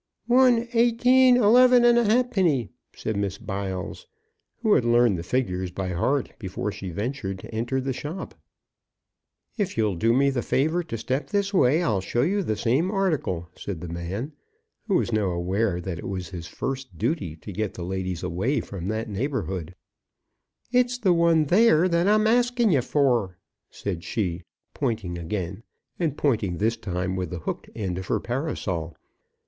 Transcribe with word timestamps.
"One, 0.25 0.67
eighteen, 0.73 1.37
eleven 1.37 1.85
and 1.85 1.95
a 1.99 2.03
halfpenny," 2.03 2.71
said 2.95 3.15
Miss 3.15 3.37
Biles, 3.37 4.07
who 4.63 4.73
had 4.73 4.83
learned 4.83 5.19
the 5.19 5.21
figures 5.21 5.69
by 5.69 5.89
heart 5.89 6.31
before 6.39 6.71
she 6.71 6.89
ventured 6.89 7.37
to 7.37 7.53
enter 7.53 7.79
the 7.79 7.93
shop. 7.93 8.33
"If 9.59 9.77
you'll 9.77 9.93
do 9.93 10.11
me 10.11 10.31
the 10.31 10.41
favour 10.41 10.81
to 10.85 10.97
step 10.97 11.29
this 11.29 11.53
way 11.53 11.83
I'll 11.83 12.01
show 12.01 12.23
you 12.23 12.41
the 12.41 12.57
same 12.57 12.89
article," 12.89 13.47
said 13.55 13.79
the 13.79 13.89
man, 13.89 14.31
who 14.87 14.95
was 14.95 15.11
now 15.13 15.25
aware 15.29 15.79
that 15.79 15.99
it 15.99 16.07
was 16.07 16.29
his 16.29 16.47
first 16.47 16.97
duty 16.97 17.35
to 17.35 17.51
get 17.51 17.75
the 17.75 17.83
ladies 17.85 18.23
away 18.23 18.59
from 18.59 18.87
that 18.87 19.07
neighbourhood. 19.07 19.75
But 20.71 20.71
Mrs. 20.73 20.73
Morony 20.73 20.73
did 20.73 20.73
not 20.73 20.73
move. 20.73 20.81
"It's 20.85 20.97
the 20.97 21.13
one 21.13 21.43
there 21.45 21.87
that 21.87 22.07
I'm 22.07 22.25
asking 22.25 22.71
ye 22.71 22.81
for," 22.81 23.37
said 23.69 24.03
she, 24.03 24.41
pointing 24.73 25.19
again, 25.19 25.61
and 25.99 26.17
pointing 26.17 26.57
this 26.57 26.75
time 26.77 27.15
with 27.15 27.29
the 27.29 27.37
hooked 27.41 27.69
end 27.75 27.99
of 27.99 28.07
her 28.07 28.19
parasol. 28.19 28.97